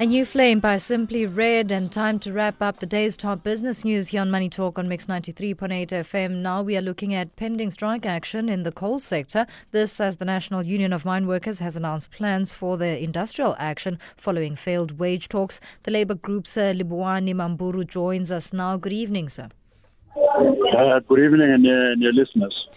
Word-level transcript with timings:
A 0.00 0.06
new 0.06 0.24
flame 0.24 0.60
by 0.60 0.76
Simply 0.76 1.26
Red, 1.26 1.72
and 1.72 1.90
time 1.90 2.20
to 2.20 2.32
wrap 2.32 2.62
up 2.62 2.78
the 2.78 2.86
day's 2.86 3.16
top 3.16 3.42
business 3.42 3.84
news 3.84 4.06
here 4.06 4.20
on 4.20 4.30
Money 4.30 4.48
Talk 4.48 4.78
on 4.78 4.86
Mix 4.86 5.06
93.8 5.06 5.88
FM. 5.88 6.36
Now 6.36 6.62
we 6.62 6.76
are 6.76 6.80
looking 6.80 7.14
at 7.14 7.34
pending 7.34 7.72
strike 7.72 8.06
action 8.06 8.48
in 8.48 8.62
the 8.62 8.70
coal 8.70 9.00
sector. 9.00 9.44
This, 9.72 9.98
as 9.98 10.18
the 10.18 10.24
National 10.24 10.62
Union 10.62 10.92
of 10.92 11.04
Mine 11.04 11.26
Workers 11.26 11.58
has 11.58 11.76
announced 11.76 12.12
plans 12.12 12.54
for 12.54 12.76
their 12.76 12.94
industrial 12.94 13.56
action 13.58 13.98
following 14.16 14.54
failed 14.54 15.00
wage 15.00 15.28
talks. 15.28 15.58
The 15.82 15.90
Labour 15.90 16.14
Group's 16.14 16.56
uh, 16.56 16.74
Livhuwani 16.76 17.34
Mammburu 17.34 17.84
joins 17.84 18.30
us 18.30 18.52
now. 18.52 18.76
Good 18.76 18.92
evening, 18.92 19.28
sir. 19.28 19.48
Uh, 20.14 21.00
good 21.08 21.18
evening, 21.18 21.50
and, 21.50 21.66
uh, 21.66 21.92
and 21.92 22.00
your 22.00 22.12
listeners. 22.12 22.68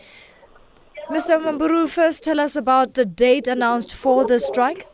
Mr. 1.12 1.40
Mammburu, 1.40 1.88
first 1.88 2.24
tell 2.24 2.40
us 2.40 2.56
about 2.56 2.96
the 2.96 3.06
date 3.06 3.48
announced 3.48 3.94
for 3.94 4.26
the 4.26 4.40
strike. 4.40 4.88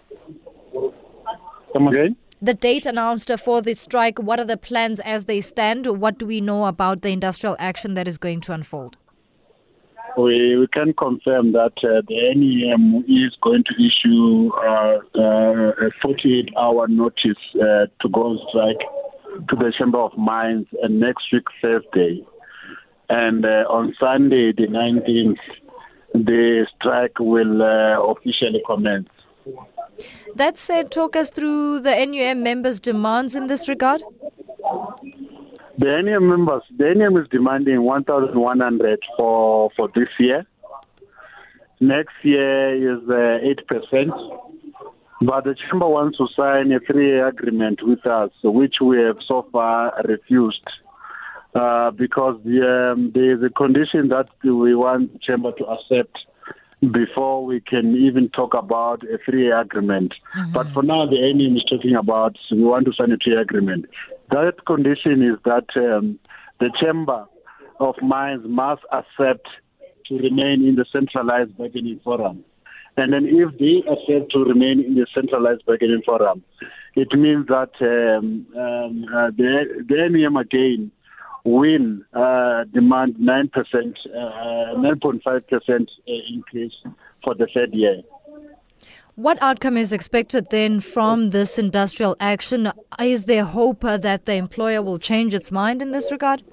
Come 1.78 1.90
again? 1.90 2.16
The 2.42 2.56
date 2.56 2.88
announced 2.88 3.32
for 3.38 3.62
the 3.62 3.76
strike, 3.76 4.18
what 4.18 4.40
are 4.40 4.46
the 4.46 4.58
plans 4.58 5.00
as 5.02 5.26
they 5.26 5.42
stand? 5.42 5.86
What 5.86 6.18
do 6.18 6.26
we 6.26 6.42
know 6.42 6.66
about 6.66 7.04
the 7.04 7.10
industrial 7.10 7.56
action 7.60 7.94
that 7.94 8.08
is 8.08 8.18
going 8.18 8.42
to 8.42 8.54
unfold? 8.54 8.98
We, 10.18 10.58
we 10.58 10.68
can 10.74 10.94
confirm 10.94 11.52
that 11.52 11.74
uh, 11.84 12.02
the 12.08 12.34
NUM 12.36 13.06
is 13.08 13.36
going 13.44 13.64
to 13.66 13.74
issue 13.76 14.50
uh, 14.56 14.98
uh, 15.16 15.88
a 15.88 15.92
48 16.02 16.50
hour 16.58 16.88
notice 16.88 17.38
uh, 17.56 17.86
to 18.02 18.10
go 18.12 18.22
on 18.24 18.40
strike 18.50 19.48
to 19.50 19.56
the 19.56 19.72
Chamber 19.78 20.00
of 20.00 20.18
Mines 20.18 20.66
and 20.82 21.00
next 21.00 21.26
week, 21.32 21.46
Thursday. 21.62 22.26
And 23.10 23.46
uh, 23.46 23.66
on 23.70 23.94
Sunday, 24.00 24.52
the 24.52 24.66
19th, 24.66 25.38
the 26.14 26.66
strike 26.76 27.20
will 27.20 27.62
uh, 27.62 28.02
officially 28.12 28.64
commence. 28.66 29.10
That 30.36 30.58
said, 30.58 30.92
talk 30.92 31.16
us 31.16 31.32
through 31.32 31.80
the 31.82 31.94
NUM 32.06 32.44
members' 32.44 32.80
demands 32.80 33.36
in 33.36 33.48
this 33.48 33.68
regard. 33.68 34.02
The 35.80 36.02
NUM 36.04 36.28
members, 36.28 36.64
the 36.76 36.94
NUM 36.96 37.18
is 37.18 37.28
demanding 37.30 37.84
1,100 37.84 39.00
for 39.16 39.70
for 39.76 39.90
this 39.96 40.10
year. 40.20 40.46
Next 41.80 42.16
year 42.24 42.96
is 42.96 43.04
uh, 43.08 43.72
8%. 43.72 44.48
But 45.22 45.46
the 45.46 45.56
chamber 45.56 45.88
wants 45.88 46.18
to 46.18 46.28
sign 46.36 46.72
a 46.72 46.80
three-year 46.80 47.28
agreement 47.28 47.80
with 47.82 48.06
us, 48.06 48.32
which 48.44 48.76
we 48.82 48.98
have 49.00 49.18
so 49.28 49.48
far 49.52 49.94
refused. 50.08 50.68
Uh, 51.56 51.90
because 51.92 52.40
the, 52.44 52.94
um, 52.94 53.12
there 53.16 53.36
is 53.36 53.42
a 53.42 53.50
condition 53.50 54.10
that 54.10 54.28
we 54.44 54.76
want 54.76 55.14
the 55.14 55.20
chamber 55.20 55.52
to 55.54 55.66
accept 55.66 56.16
before 56.92 57.44
we 57.44 57.60
can 57.60 57.96
even 57.96 58.30
talk 58.30 58.54
about 58.54 59.04
a 59.04 59.18
three-year 59.26 59.60
agreement. 59.60 60.14
Mm-hmm. 60.38 60.54
But 60.54 60.68
for 60.74 60.84
now, 60.84 61.06
the 61.08 61.34
NUM 61.34 61.58
is 61.58 61.64
talking 61.64 61.96
about 61.96 62.38
we 62.52 62.64
want 62.64 62.86
to 62.86 62.94
sign 62.94 63.12
a 63.12 63.18
three-year 63.18 63.42
agreement. 63.42 63.86
That 64.30 64.66
condition 64.66 65.24
is 65.24 65.40
that 65.46 65.66
um, 65.76 66.20
the 66.60 66.72
Chamber 66.80 67.26
of 67.80 67.96
Mines 68.02 68.44
must 68.46 68.84
accept 68.92 69.48
to 70.08 70.18
remain 70.18 70.66
in 70.66 70.76
the 70.76 70.86
centralized 70.92 71.58
bargaining 71.58 72.00
forum. 72.04 72.44
And 72.96 73.14
then 73.14 73.26
if 73.26 73.58
they 73.60 73.84
accept 73.90 74.32
to 74.32 74.40
remain 74.40 74.84
in 74.84 74.96
the 74.96 75.06
centralized 75.14 75.66
bargaining 75.66 76.02
forum, 76.06 76.44
it 76.96 77.12
means 77.14 77.48
that 77.48 77.72
um, 77.82 78.48
um, 78.56 79.06
uh, 79.14 79.30
the, 79.38 79.86
the 79.88 80.10
NUM 80.10 80.38
again 80.38 80.92
will 81.48 82.00
uh, 82.14 82.66
demand 82.74 83.16
9%, 83.16 83.50
uh, 83.56 84.76
9.5% 84.76 85.88
increase 86.34 86.74
for 87.24 87.36
the 87.36 87.48
third 87.54 87.74
year. 87.74 88.02
What 89.16 89.42
outcome 89.42 89.78
is 89.78 89.92
expected 89.92 90.50
then 90.52 90.80
from 90.80 91.32
this 91.32 91.58
industrial 91.58 92.16
action? 92.20 92.72
Is 93.00 93.26
there 93.26 93.46
hope 93.46 93.84
uh, 93.84 93.98
that 93.98 94.26
the 94.26 94.34
employer 94.34 94.84
will 94.84 95.00
change 95.00 95.34
its 95.34 95.52
mind 95.52 95.82
in 95.82 95.92
this 95.92 96.12
regard? 96.12 96.44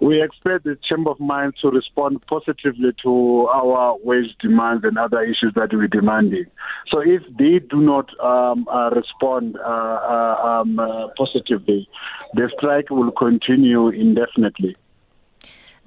We 0.00 0.22
expect 0.22 0.64
the 0.64 0.78
Chamber 0.88 1.10
of 1.10 1.20
Mines 1.20 1.54
to 1.62 1.68
respond 1.68 2.24
positively 2.26 2.92
to 3.02 3.48
our 3.52 3.96
wage 4.02 4.34
demands 4.40 4.84
and 4.84 4.98
other 4.98 5.22
issues 5.22 5.52
that 5.56 5.72
we're 5.72 5.88
demanding. 5.88 6.46
So 6.88 7.00
if 7.00 7.22
they 7.38 7.58
do 7.58 7.80
not 7.80 8.08
um, 8.20 8.66
uh, 8.68 8.90
respond 8.90 9.56
uh, 9.56 9.68
uh, 9.68 10.60
um, 10.62 10.78
uh, 10.78 11.08
positively, 11.16 11.88
the 12.34 12.50
strike 12.56 12.90
will 12.90 13.12
continue 13.12 13.88
indefinitely. 13.88 14.76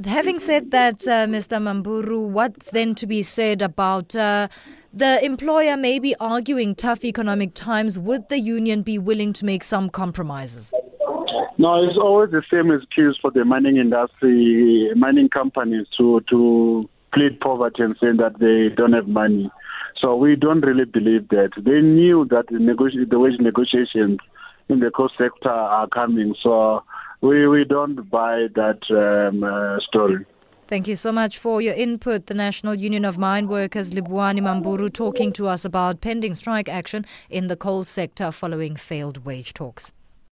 Having 0.03 0.39
said 0.39 0.71
that, 0.71 1.07
uh, 1.07 1.27
Mr. 1.27 1.61
Mammburu, 1.61 2.27
what's 2.27 2.71
then 2.71 2.95
to 2.95 3.05
be 3.05 3.21
said 3.21 3.61
about 3.61 4.15
uh, 4.15 4.47
the 4.91 5.23
employer 5.23 5.77
maybe 5.77 6.15
arguing 6.19 6.75
tough 6.75 7.05
economic 7.05 7.53
times? 7.53 7.97
Would 7.99 8.29
the 8.29 8.39
union 8.39 8.81
be 8.81 8.97
willing 8.97 9.33
to 9.33 9.45
make 9.45 9.63
some 9.63 9.89
compromises? 9.89 10.73
No, 11.63 11.81
it's 11.81 11.97
always 11.97 12.29
the 12.31 12.43
same 12.51 12.71
excuse 12.71 13.17
for 13.21 13.31
the 13.31 13.45
mining 13.45 13.77
industry, 13.77 14.91
mining 14.97 15.29
companies 15.29 15.87
to 15.97 16.19
to 16.29 16.89
plead 17.13 17.39
poverty 17.39 17.83
and 17.83 17.95
saying 18.01 18.17
that 18.17 18.37
they 18.39 18.67
don't 18.75 18.91
have 18.91 19.07
money. 19.07 19.49
So 20.01 20.13
we 20.17 20.35
don't 20.35 20.59
really 20.59 20.83
believe 20.83 21.29
that. 21.29 21.51
They 21.55 21.79
knew 21.79 22.25
that 22.31 22.47
the, 22.47 23.05
the 23.09 23.17
wage 23.17 23.39
negotiations 23.39 24.19
in 24.67 24.81
the 24.81 24.91
coal 24.91 25.09
sector 25.17 25.49
are 25.49 25.87
coming. 25.87 26.35
So 26.43 26.83
we, 27.21 27.47
we 27.47 27.63
don't 27.63 28.09
buy 28.09 28.47
that 28.55 28.81
um, 28.91 29.45
uh, 29.45 29.79
story. 29.87 30.25
Thank 30.67 30.89
you 30.89 30.97
so 30.97 31.13
much 31.13 31.37
for 31.37 31.61
your 31.61 31.75
input. 31.75 32.25
The 32.25 32.33
National 32.33 32.75
Union 32.75 33.05
of 33.05 33.17
Mine 33.17 33.47
Workers, 33.47 33.93
Livhuwani 33.93 34.41
Mammburu, 34.41 34.91
talking 34.91 35.31
to 35.31 35.47
us 35.47 35.63
about 35.63 36.01
pending 36.01 36.35
strike 36.35 36.67
action 36.67 37.05
in 37.29 37.47
the 37.47 37.55
coal 37.55 37.85
sector 37.85 38.33
following 38.33 38.75
failed 38.75 39.23
wage 39.23 39.53
talks. 39.53 39.93